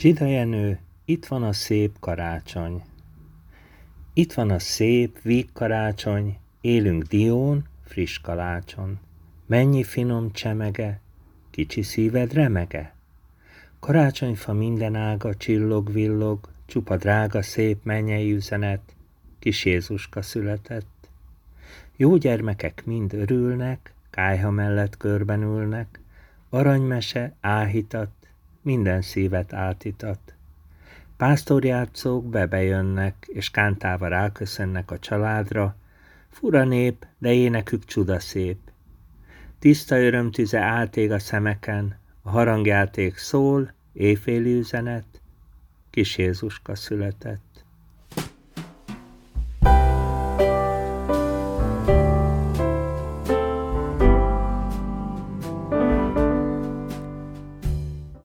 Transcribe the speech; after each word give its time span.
Csida 0.00 0.24
Jenő, 0.24 0.78
itt 1.04 1.26
van 1.26 1.42
a 1.42 1.52
szép 1.52 1.96
karácsony. 1.98 2.82
Itt 4.12 4.32
van 4.32 4.50
a 4.50 4.58
szép, 4.58 5.22
víg 5.22 5.52
karácsony, 5.52 6.38
élünk 6.60 7.02
dión, 7.02 7.66
friss 7.84 8.18
kalácson. 8.18 8.98
Mennyi 9.46 9.82
finom 9.82 10.32
csemege, 10.32 11.00
kicsi 11.50 11.82
szíved 11.82 12.32
remege? 12.32 12.94
Karácsonyfa 13.80 14.52
minden 14.52 14.94
ága 14.94 15.34
csillog-villog, 15.34 16.48
csupa 16.66 16.96
drága 16.96 17.42
szép 17.42 17.84
mennyei 17.84 18.32
üzenet, 18.32 18.94
kis 19.38 19.64
Jézuska 19.64 20.22
született. 20.22 21.08
Jó 21.96 22.16
gyermekek 22.16 22.82
mind 22.84 23.12
örülnek, 23.12 23.94
kájha 24.10 24.50
mellett 24.50 24.96
körben 24.96 25.42
ülnek, 25.42 26.00
aranymese 26.48 27.34
áhítat, 27.40 28.19
minden 28.62 29.02
szívet 29.02 29.52
átítat. 29.52 30.34
Pásztorjátszók 31.16 32.24
bebejönnek, 32.24 33.26
és 33.28 33.50
kántával 33.50 34.08
ráköszönnek 34.08 34.90
a 34.90 34.98
családra, 34.98 35.76
fura 36.28 36.64
nép, 36.64 37.06
de 37.18 37.32
énekük 37.32 37.84
csudaszép. 37.84 38.58
Tiszta 39.58 40.00
örömtüze 40.00 40.60
átég 40.60 41.12
a 41.12 41.18
szemeken, 41.18 41.98
a 42.22 42.30
harangjáték 42.30 43.16
szól, 43.16 43.72
éjféli 43.92 44.58
üzenet, 44.58 45.20
kis 45.90 46.18
Jézuska 46.18 46.74
született. 46.74 47.49